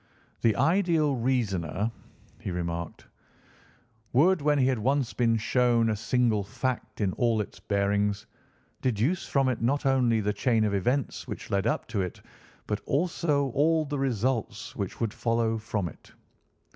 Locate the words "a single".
5.91-6.43